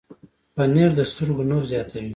[0.55, 2.09] پنېر د سترګو نور زیاتوي.